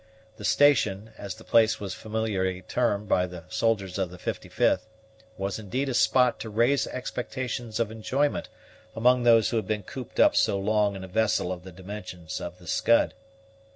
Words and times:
The 0.37 0.45
station, 0.45 1.11
as 1.15 1.35
the 1.35 1.43
place 1.43 1.79
was 1.79 1.93
familiarly 1.93 2.63
termed 2.63 3.07
by 3.07 3.27
the 3.27 3.43
soldiers 3.49 3.99
of 3.99 4.09
the 4.09 4.17
55th, 4.17 4.87
was 5.37 5.59
indeed 5.59 5.89
a 5.89 5.93
spot 5.93 6.39
to 6.39 6.49
raise 6.49 6.87
expectations 6.87 7.79
of 7.79 7.91
enjoyment 7.91 8.49
among 8.95 9.21
those 9.21 9.49
who 9.51 9.57
had 9.57 9.67
been 9.67 9.83
cooped 9.83 10.19
up 10.19 10.35
so 10.35 10.57
long 10.57 10.95
in 10.95 11.03
a 11.03 11.07
vessel 11.07 11.51
of 11.51 11.61
the 11.63 11.71
dimensions 11.71 12.41
of 12.41 12.57
the 12.57 12.65
Scud. 12.65 13.13